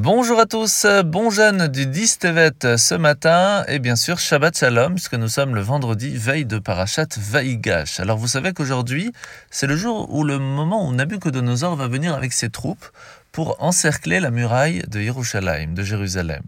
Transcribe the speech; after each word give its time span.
Bonjour 0.00 0.38
à 0.38 0.46
tous, 0.46 0.86
bon 1.06 1.28
jeûne 1.28 1.66
du 1.66 1.84
10 1.84 2.20
Tevet 2.20 2.76
ce 2.76 2.94
matin 2.94 3.64
et 3.66 3.80
bien 3.80 3.96
sûr 3.96 4.20
Shabbat 4.20 4.56
Shalom 4.56 4.94
puisque 4.94 5.14
nous 5.14 5.26
sommes 5.26 5.56
le 5.56 5.60
vendredi 5.60 6.16
veille 6.16 6.46
de 6.46 6.60
Parashat 6.60 7.08
Vaigash. 7.16 7.98
Alors 7.98 8.16
vous 8.16 8.28
savez 8.28 8.52
qu'aujourd'hui 8.52 9.12
c'est 9.50 9.66
le 9.66 9.74
jour 9.74 10.14
où 10.14 10.22
le 10.22 10.38
moment 10.38 10.88
où 10.88 10.92
Nabucodonosor 10.92 11.74
va 11.74 11.88
venir 11.88 12.14
avec 12.14 12.32
ses 12.32 12.48
troupes 12.48 12.86
pour 13.32 13.60
encercler 13.60 14.20
la 14.20 14.30
muraille 14.30 14.84
de 14.86 15.00
Yerushalayim, 15.00 15.74
de 15.74 15.82
Jérusalem. 15.82 16.44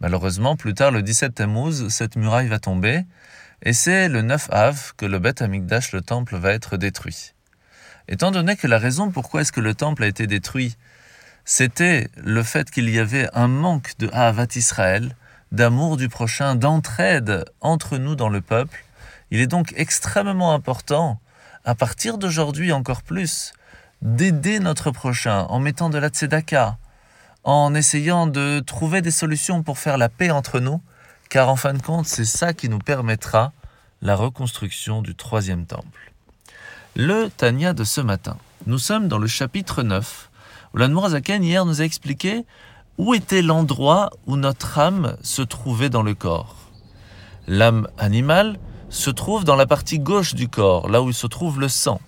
Malheureusement 0.00 0.54
plus 0.54 0.74
tard 0.74 0.90
le 0.90 1.00
17 1.00 1.36
Tammuz 1.36 1.88
cette 1.88 2.16
muraille 2.16 2.48
va 2.48 2.58
tomber 2.58 3.00
et 3.62 3.72
c'est 3.72 4.10
le 4.10 4.20
9 4.20 4.48
Av 4.52 4.92
que 4.98 5.06
le 5.06 5.18
Beth 5.18 5.40
Amikdash, 5.40 5.92
le 5.92 6.02
temple, 6.02 6.36
va 6.36 6.52
être 6.52 6.76
détruit. 6.76 7.32
Étant 8.08 8.30
donné 8.30 8.56
que 8.56 8.66
la 8.66 8.76
raison 8.76 9.10
pourquoi 9.10 9.40
est-ce 9.40 9.52
que 9.52 9.62
le 9.62 9.74
temple 9.74 10.04
a 10.04 10.06
été 10.06 10.26
détruit 10.26 10.76
c'était 11.44 12.08
le 12.16 12.42
fait 12.42 12.70
qu'il 12.70 12.88
y 12.88 12.98
avait 12.98 13.28
un 13.34 13.48
manque 13.48 13.92
de 13.98 14.08
Havat 14.12 14.48
Israël, 14.56 15.14
d'amour 15.52 15.96
du 15.96 16.08
prochain, 16.08 16.54
d'entraide 16.54 17.44
entre 17.60 17.98
nous 17.98 18.16
dans 18.16 18.28
le 18.28 18.40
peuple. 18.40 18.84
Il 19.30 19.40
est 19.40 19.46
donc 19.46 19.72
extrêmement 19.76 20.52
important, 20.52 21.20
à 21.64 21.74
partir 21.74 22.18
d'aujourd'hui 22.18 22.72
encore 22.72 23.02
plus, 23.02 23.52
d'aider 24.02 24.58
notre 24.58 24.90
prochain 24.90 25.46
en 25.48 25.60
mettant 25.60 25.90
de 25.90 25.98
la 25.98 26.08
tzedaka, 26.08 26.78
en 27.44 27.74
essayant 27.74 28.26
de 28.26 28.60
trouver 28.60 29.02
des 29.02 29.10
solutions 29.10 29.62
pour 29.62 29.78
faire 29.78 29.98
la 29.98 30.08
paix 30.08 30.30
entre 30.30 30.60
nous, 30.60 30.80
car 31.28 31.48
en 31.48 31.56
fin 31.56 31.74
de 31.74 31.82
compte, 31.82 32.06
c'est 32.06 32.24
ça 32.24 32.54
qui 32.54 32.68
nous 32.68 32.78
permettra 32.78 33.52
la 34.02 34.16
reconstruction 34.16 35.02
du 35.02 35.14
troisième 35.14 35.66
temple. 35.66 36.12
Le 36.96 37.28
Tania 37.28 37.72
de 37.72 37.84
ce 37.84 38.00
matin. 38.00 38.36
Nous 38.66 38.78
sommes 38.78 39.08
dans 39.08 39.18
le 39.18 39.26
chapitre 39.26 39.82
9, 39.82 40.30
Zaken 41.08 41.42
hier 41.42 41.64
nous 41.64 41.80
a 41.80 41.84
expliqué 41.84 42.44
où 42.98 43.14
était 43.14 43.42
l'endroit 43.42 44.10
où 44.26 44.36
notre 44.36 44.78
âme 44.78 45.16
se 45.22 45.42
trouvait 45.42 45.90
dans 45.90 46.02
le 46.02 46.14
corps. 46.14 46.56
L'âme 47.46 47.88
animale 47.98 48.58
se 48.88 49.10
trouve 49.10 49.44
dans 49.44 49.56
la 49.56 49.66
partie 49.66 49.98
gauche 49.98 50.34
du 50.34 50.48
corps, 50.48 50.88
là 50.88 51.02
où 51.02 51.12
se 51.12 51.26
trouve 51.26 51.60
le 51.60 51.68
sang. 51.68 52.00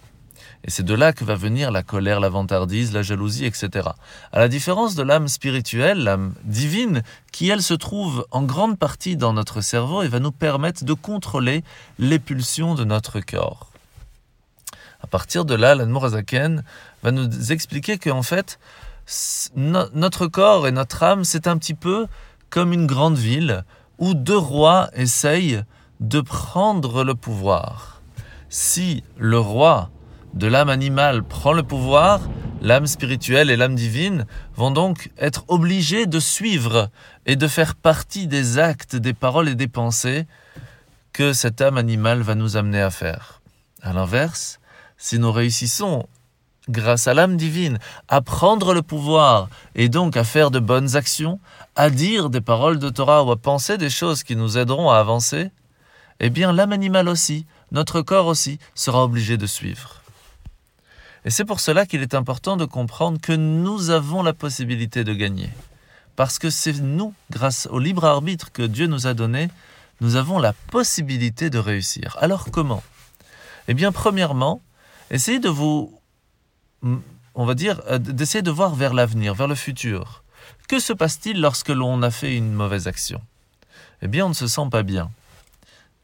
Et 0.65 0.71
c'est 0.71 0.83
de 0.83 0.95
là 0.95 1.13
que 1.13 1.25
va 1.25 1.35
venir 1.35 1.71
la 1.71 1.83
colère, 1.83 2.19
la 2.19 2.29
vantardise, 2.29 2.93
la 2.93 3.03
jalousie, 3.03 3.45
etc. 3.45 3.89
À 4.33 4.39
la 4.41 4.49
différence 4.49 4.95
de 4.95 5.03
l'âme 5.03 5.29
spirituelle, 5.29 6.03
l'âme 6.03 6.35
divine, 6.45 7.03
qui 7.33 7.49
elle 7.49 7.63
se 7.63 7.75
trouve 7.75 8.27
en 8.31 8.43
grande 8.43 8.79
partie 8.79 9.17
dans 9.17 9.33
notre 9.33 9.61
cerveau 9.61 10.03
et 10.03 10.09
va 10.09 10.19
nous 10.19 10.33
permettre 10.33 10.85
de 10.85 10.93
contrôler 10.93 11.63
les 11.99 12.19
pulsions 12.19 12.75
de 12.75 12.85
notre 12.85 13.21
corps. 13.21 13.71
À 15.03 15.07
partir 15.07 15.45
de 15.45 15.55
là, 15.55 15.75
l'Admorazaken 15.75 16.63
va 17.03 17.11
nous 17.11 17.53
expliquer 17.53 17.99
qu'en 17.99 18.23
fait, 18.23 18.59
notre 19.55 20.27
corps 20.27 20.67
et 20.67 20.73
notre 20.73 21.03
âme, 21.03 21.25
c'est 21.25 21.47
un 21.47 21.59
petit 21.59 21.75
peu 21.75 22.07
comme 22.51 22.73
une 22.73 22.87
grande 22.87 23.17
ville 23.17 23.65
où 23.99 24.15
deux 24.15 24.37
rois 24.37 24.91
essayent 24.95 25.63
de 26.01 26.21
prendre 26.21 27.05
le 27.05 27.15
pouvoir. 27.15 28.03
Si 28.49 29.03
le 29.17 29.39
roi 29.39 29.91
de 30.35 30.47
l'âme 30.47 30.69
animale 30.69 31.23
prend 31.23 31.53
le 31.53 31.63
pouvoir, 31.63 32.21
l'âme 32.61 32.87
spirituelle 32.87 33.51
et 33.51 33.57
l'âme 33.57 33.75
divine 33.75 34.27
vont 34.55 34.71
donc 34.71 35.11
être 35.19 35.45
obligées 35.49 36.07
de 36.07 36.21
suivre 36.21 36.91
et 37.25 37.37
de 37.37 37.49
faire 37.49 37.75
partie 37.75 38.27
des 38.27 38.59
actes, 38.59 38.97
des 38.97 39.15
paroles 39.15 39.49
et 39.49 39.55
des 39.55 39.69
pensées 39.69 40.27
que 41.13 41.33
cette 41.33 41.61
âme 41.61 41.79
animale 41.79 42.21
va 42.21 42.35
nous 42.35 42.57
amener 42.57 42.83
à 42.83 42.91
faire. 42.91 43.41
À 43.83 43.93
l'inverse, 43.93 44.61
si 44.99 45.19
nous 45.19 45.33
réussissons, 45.33 46.07
grâce 46.69 47.07
à 47.07 47.15
l'âme 47.15 47.37
divine, 47.37 47.79
à 48.09 48.21
prendre 48.21 48.75
le 48.75 48.83
pouvoir 48.83 49.49
et 49.75 49.89
donc 49.89 50.17
à 50.17 50.25
faire 50.25 50.51
de 50.51 50.59
bonnes 50.59 50.97
actions, 50.97 51.39
à 51.77 51.91
dire 51.91 52.31
des 52.31 52.41
paroles 52.41 52.79
de 52.79 52.89
Torah 52.89 53.25
ou 53.25 53.31
à 53.31 53.37
penser 53.37 53.79
des 53.79 53.91
choses 53.91 54.23
qui 54.23 54.37
nous 54.37 54.59
aideront 54.59 54.91
à 54.91 54.99
avancer, 54.99 55.51
eh 56.21 56.31
bien 56.31 56.53
l'âme 56.53 56.73
animale 56.73 57.09
aussi, 57.09 57.47
notre 57.73 58.01
corps 58.03 58.27
aussi, 58.27 58.59
sera 58.75 59.05
obligé 59.05 59.37
de 59.37 59.47
suivre. 59.47 60.03
Et 61.25 61.31
c'est 61.31 61.45
pour 61.45 61.61
cela 61.61 61.87
qu'il 61.87 62.03
est 62.03 62.15
important 62.15 62.57
de 62.57 62.65
comprendre 62.65 63.21
que 63.21 63.33
nous 63.33 63.91
avons 63.91 64.23
la 64.23 64.33
possibilité 64.33 65.03
de 65.03 65.13
gagner. 65.13 65.51
Parce 66.15 66.39
que 66.39 66.51
c'est 66.51 66.81
nous, 66.81 67.15
grâce 67.31 67.69
au 67.71 67.79
libre 67.79 68.05
arbitre 68.05 68.53
que 68.53 68.63
Dieu 68.63 68.87
nous 68.87 69.07
a 69.07 69.15
donné, 69.15 69.51
nous 70.01 70.17
avons 70.17 70.39
la 70.39 70.53
possibilité 70.53 71.51
de 71.51 71.59
réussir. 71.59 72.17
Alors 72.21 72.51
comment? 72.51 72.83
Eh 73.69 73.75
bien, 73.75 73.93
premièrement, 73.93 74.63
essayez 75.11 75.39
de 75.39 75.49
vous, 75.49 76.01
on 77.35 77.45
va 77.45 77.55
dire, 77.55 77.81
euh, 77.89 77.99
d'essayer 77.99 78.43
de 78.43 78.51
voir 78.51 78.75
vers 78.75 78.95
l'avenir, 78.95 79.35
vers 79.35 79.49
le 79.49 79.55
futur. 79.55 80.25
Que 80.69 80.79
se 80.79 80.93
passe-t-il 80.93 81.41
lorsque 81.41 81.69
l'on 81.69 82.03
a 82.03 82.11
fait 82.11 82.37
une 82.37 82.53
mauvaise 82.53 82.87
action? 82.89 83.21
Eh 84.03 84.09
bien, 84.09 84.27
on 84.27 84.31
ne 84.31 84.35
se 84.35 84.47
sent 84.47 84.69
pas 84.71 84.83
bien. 84.83 85.11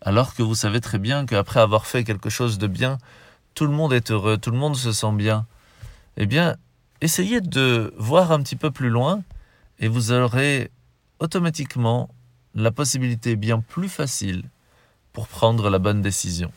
Alors 0.01 0.35
que 0.35 0.43
vous 0.43 0.55
savez 0.55 0.81
très 0.81 0.99
bien 0.99 1.27
qu'après 1.27 1.61
avoir 1.61 1.87
fait 1.87 2.05
quelque 2.05 2.31
chose 2.31 2.59
de 2.59 2.67
bien, 2.67 2.99
tout 3.55 3.67
le 3.67 3.73
monde 3.73 3.93
est 3.93 4.11
heureux, 4.11 4.39
tout 4.39 4.51
le 4.51 4.59
monde 4.59 4.77
se 4.77 4.93
sent 4.93 5.13
bien. 5.13 5.47
Eh 6.17 6.27
bien, 6.27 6.57
essayez 7.01 7.41
de 7.41 7.93
voir 7.97 8.33
un 8.33 8.43
petit 8.43 8.57
peu 8.57 8.71
plus 8.71 8.89
loin 8.89 9.23
et 9.79 9.89
vous 9.89 10.13
aurez 10.13 10.71
automatiquement 11.19 12.09
la 12.55 12.71
possibilité 12.71 13.37
bien 13.37 13.61
plus 13.61 13.89
facile 13.89 14.45
pour 15.13 15.29
prendre 15.29 15.71
la 15.71 15.79
bonne 15.79 16.03
décision. 16.03 16.51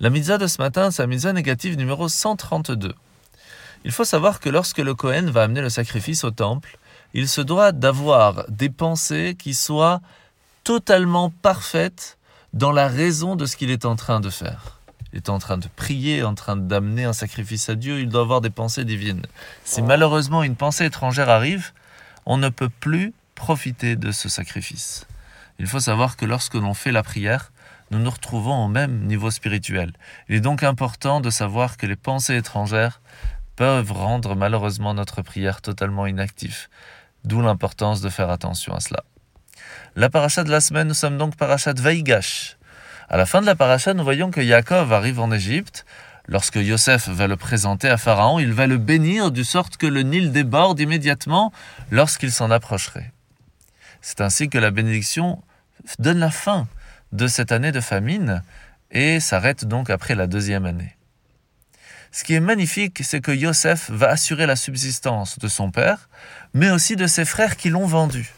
La 0.00 0.10
mitzvah 0.10 0.38
de 0.38 0.48
ce 0.48 0.60
matin, 0.60 0.90
c'est 0.90 1.02
la 1.02 1.06
mitzvah 1.06 1.32
négative 1.32 1.76
numéro 1.76 2.08
132. 2.08 2.94
Il 3.84 3.92
faut 3.92 4.04
savoir 4.04 4.40
que 4.40 4.48
lorsque 4.48 4.78
le 4.78 4.94
Kohen 4.94 5.30
va 5.30 5.44
amener 5.44 5.60
le 5.60 5.68
sacrifice 5.68 6.24
au 6.24 6.32
temple, 6.32 6.78
il 7.12 7.28
se 7.28 7.40
doit 7.40 7.70
d'avoir 7.70 8.44
des 8.50 8.70
pensées 8.70 9.36
qui 9.38 9.54
soient 9.54 10.00
totalement 10.64 11.30
parfaites 11.30 12.18
dans 12.54 12.72
la 12.72 12.88
raison 12.88 13.36
de 13.36 13.46
ce 13.46 13.56
qu'il 13.56 13.70
est 13.70 13.84
en 13.84 13.94
train 13.94 14.20
de 14.20 14.30
faire. 14.30 14.80
Il 15.12 15.18
est 15.18 15.28
en 15.28 15.38
train 15.38 15.58
de 15.58 15.68
prier, 15.76 16.24
en 16.24 16.34
train 16.34 16.56
d'amener 16.56 17.04
un 17.04 17.12
sacrifice 17.12 17.68
à 17.68 17.76
Dieu, 17.76 18.00
il 18.00 18.08
doit 18.08 18.22
avoir 18.22 18.40
des 18.40 18.50
pensées 18.50 18.84
divines. 18.84 19.22
Si 19.64 19.80
malheureusement 19.80 20.42
une 20.42 20.56
pensée 20.56 20.86
étrangère 20.86 21.28
arrive, 21.28 21.72
on 22.26 22.36
ne 22.36 22.48
peut 22.48 22.68
plus 22.68 23.12
profiter 23.36 23.94
de 23.94 24.10
ce 24.10 24.28
sacrifice. 24.28 25.06
Il 25.60 25.68
faut 25.68 25.78
savoir 25.78 26.16
que 26.16 26.24
lorsque 26.24 26.54
l'on 26.54 26.74
fait 26.74 26.90
la 26.90 27.04
prière, 27.04 27.52
nous 27.94 28.00
nous 28.00 28.10
retrouvons 28.10 28.64
au 28.64 28.68
même 28.68 29.06
niveau 29.06 29.30
spirituel. 29.30 29.92
Il 30.28 30.34
est 30.34 30.40
donc 30.40 30.64
important 30.64 31.20
de 31.20 31.30
savoir 31.30 31.76
que 31.76 31.86
les 31.86 31.94
pensées 31.94 32.34
étrangères 32.34 33.00
peuvent 33.54 33.92
rendre 33.92 34.34
malheureusement 34.34 34.94
notre 34.94 35.22
prière 35.22 35.62
totalement 35.62 36.08
inactive, 36.08 36.66
d'où 37.24 37.40
l'importance 37.40 38.00
de 38.00 38.08
faire 38.08 38.30
attention 38.30 38.74
à 38.74 38.80
cela. 38.80 39.04
La 39.94 40.10
paracha 40.10 40.42
de 40.42 40.50
la 40.50 40.60
semaine, 40.60 40.88
nous 40.88 40.94
sommes 40.94 41.18
donc 41.18 41.36
paracha 41.36 41.72
de 41.72 41.80
Vaigash. 41.80 42.56
À 43.08 43.16
la 43.16 43.26
fin 43.26 43.40
de 43.40 43.46
la 43.46 43.54
paracha, 43.54 43.94
nous 43.94 44.02
voyons 44.02 44.32
que 44.32 44.40
Yaakov 44.40 44.92
arrive 44.92 45.20
en 45.20 45.30
Égypte. 45.30 45.86
Lorsque 46.26 46.56
Yosef 46.56 47.08
va 47.08 47.28
le 47.28 47.36
présenter 47.36 47.88
à 47.88 47.96
Pharaon, 47.96 48.40
il 48.40 48.52
va 48.52 48.66
le 48.66 48.78
bénir 48.78 49.30
de 49.30 49.42
sorte 49.44 49.76
que 49.76 49.86
le 49.86 50.02
Nil 50.02 50.32
déborde 50.32 50.80
immédiatement 50.80 51.52
lorsqu'il 51.92 52.32
s'en 52.32 52.50
approcherait. 52.50 53.12
C'est 54.00 54.20
ainsi 54.20 54.48
que 54.48 54.58
la 54.58 54.72
bénédiction 54.72 55.40
donne 56.00 56.18
la 56.18 56.32
fin 56.32 56.66
de 57.14 57.28
cette 57.28 57.52
année 57.52 57.70
de 57.70 57.80
famine 57.80 58.42
et 58.90 59.20
s'arrête 59.20 59.64
donc 59.64 59.88
après 59.88 60.16
la 60.16 60.26
deuxième 60.26 60.66
année. 60.66 60.96
Ce 62.10 62.24
qui 62.24 62.34
est 62.34 62.40
magnifique, 62.40 63.02
c'est 63.04 63.20
que 63.20 63.30
Yosef 63.30 63.88
va 63.90 64.08
assurer 64.08 64.46
la 64.46 64.56
subsistance 64.56 65.38
de 65.38 65.46
son 65.46 65.70
père, 65.70 66.08
mais 66.54 66.70
aussi 66.70 66.96
de 66.96 67.06
ses 67.06 67.24
frères 67.24 67.56
qui 67.56 67.70
l'ont 67.70 67.86
vendu. 67.86 68.32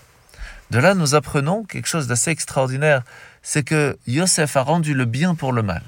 De 0.71 0.79
là, 0.79 0.95
nous 0.95 1.15
apprenons 1.15 1.65
quelque 1.65 1.89
chose 1.89 2.07
d'assez 2.07 2.31
extraordinaire, 2.31 3.03
c'est 3.43 3.63
que 3.63 3.97
Yosef 4.07 4.57
a 4.57 4.63
rendu 4.63 4.93
le 4.93 5.07
bien 5.07 5.35
pour 5.35 5.53
le 5.53 5.63
mal. 5.63 5.83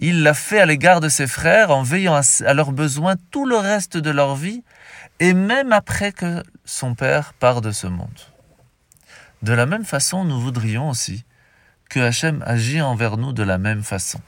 Il 0.00 0.22
l'a 0.22 0.34
fait 0.34 0.60
à 0.60 0.66
l'égard 0.66 1.00
de 1.00 1.08
ses 1.08 1.26
frères 1.26 1.70
en 1.70 1.82
veillant 1.82 2.20
à 2.44 2.54
leurs 2.54 2.72
besoins 2.72 3.16
tout 3.30 3.46
le 3.46 3.56
reste 3.56 3.96
de 3.96 4.10
leur 4.10 4.36
vie, 4.36 4.62
et 5.18 5.32
même 5.32 5.72
après 5.72 6.12
que 6.12 6.42
son 6.66 6.94
père 6.94 7.32
part 7.32 7.62
de 7.62 7.72
ce 7.72 7.86
monde. 7.86 8.20
De 9.42 9.52
la 9.54 9.66
même 9.66 9.84
façon, 9.84 10.24
nous 10.24 10.40
voudrions 10.40 10.90
aussi 10.90 11.24
que 11.88 12.00
Hachem 12.00 12.42
agit 12.46 12.80
envers 12.80 13.16
nous 13.16 13.32
de 13.32 13.42
la 13.42 13.58
même 13.58 13.82
façon. 13.82 14.20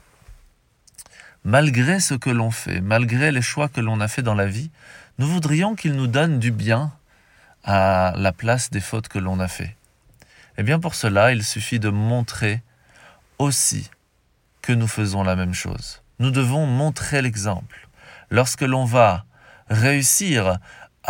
Malgré 1.44 2.00
ce 2.00 2.14
que 2.14 2.30
l'on 2.30 2.50
fait, 2.50 2.80
malgré 2.80 3.32
les 3.32 3.42
choix 3.42 3.68
que 3.68 3.80
l'on 3.80 4.00
a 4.00 4.08
fait 4.08 4.22
dans 4.22 4.34
la 4.34 4.46
vie, 4.46 4.70
nous 5.18 5.26
voudrions 5.26 5.74
qu'il 5.74 5.94
nous 5.94 6.06
donne 6.06 6.38
du 6.38 6.50
bien 6.50 6.92
à 7.64 8.12
la 8.16 8.32
place 8.32 8.70
des 8.70 8.80
fautes 8.80 9.08
que 9.08 9.18
l'on 9.18 9.40
a 9.40 9.48
fait. 9.48 9.76
Eh 10.58 10.62
bien 10.62 10.78
pour 10.78 10.94
cela, 10.94 11.32
il 11.32 11.44
suffit 11.44 11.78
de 11.78 11.88
montrer 11.88 12.62
aussi 13.38 13.90
que 14.62 14.72
nous 14.72 14.88
faisons 14.88 15.22
la 15.22 15.36
même 15.36 15.54
chose. 15.54 16.02
Nous 16.18 16.30
devons 16.30 16.66
montrer 16.66 17.22
l'exemple. 17.22 17.88
Lorsque 18.30 18.62
l'on 18.62 18.84
va 18.84 19.24
réussir 19.68 20.58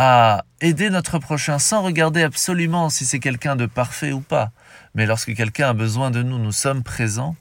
à 0.02 0.46
aider 0.62 0.88
notre 0.88 1.18
prochain 1.18 1.58
sans 1.58 1.82
regarder 1.82 2.22
absolument 2.22 2.88
si 2.88 3.04
c'est 3.04 3.18
quelqu'un 3.18 3.54
de 3.54 3.66
parfait 3.66 4.12
ou 4.12 4.22
pas, 4.22 4.50
mais 4.94 5.04
lorsque 5.04 5.34
quelqu'un 5.34 5.68
a 5.68 5.72
besoin 5.74 6.10
de 6.10 6.22
nous, 6.22 6.38
nous 6.38 6.52
sommes 6.52 6.82
présents. 6.82 7.36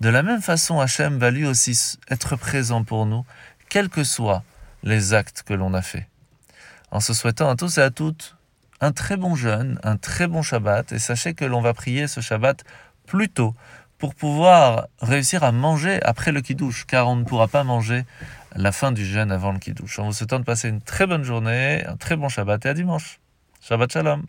De 0.00 0.08
la 0.08 0.24
même 0.24 0.42
façon, 0.42 0.80
Hachem 0.80 1.18
va 1.18 1.30
lui 1.30 1.46
aussi 1.46 1.98
être 2.10 2.34
présent 2.34 2.82
pour 2.82 3.06
nous, 3.06 3.24
quels 3.68 3.88
que 3.88 4.02
soient 4.02 4.42
les 4.82 5.14
actes 5.14 5.44
que 5.44 5.54
l'on 5.54 5.72
a 5.72 5.82
faits. 5.82 6.08
en 6.90 6.98
se 6.98 7.14
souhaitant 7.14 7.48
à 7.48 7.54
tous 7.54 7.78
et 7.78 7.82
à 7.82 7.90
toutes 7.90 8.34
un 8.80 8.90
très 8.90 9.16
bon 9.16 9.36
jeûne, 9.36 9.78
un 9.84 9.96
très 9.96 10.26
bon 10.26 10.42
Shabbat. 10.42 10.90
Et 10.90 10.98
sachez 10.98 11.34
que 11.34 11.44
l'on 11.44 11.60
va 11.60 11.74
prier 11.74 12.08
ce 12.08 12.20
Shabbat 12.20 12.64
plus 13.06 13.28
tôt 13.28 13.54
pour 13.98 14.16
pouvoir 14.16 14.88
réussir 15.00 15.44
à 15.44 15.52
manger 15.52 16.02
après 16.02 16.32
le 16.32 16.40
Kiddush, 16.40 16.86
car 16.86 17.06
on 17.06 17.14
ne 17.14 17.22
pourra 17.22 17.46
pas 17.46 17.62
manger 17.62 18.04
la 18.56 18.72
fin 18.72 18.92
du 18.92 19.04
jeûne 19.04 19.32
avant 19.32 19.52
le 19.52 19.58
Kiddush. 19.58 19.98
On 19.98 20.06
vous 20.06 20.12
souhaite 20.12 20.30
de 20.30 20.38
passer 20.38 20.68
une 20.68 20.82
très 20.82 21.06
bonne 21.06 21.22
journée, 21.22 21.84
un 21.86 21.96
très 21.96 22.16
bon 22.16 22.28
Shabbat 22.28 22.66
et 22.66 22.68
à 22.68 22.74
dimanche. 22.74 23.20
Shabbat 23.60 23.92
Shalom. 23.92 24.24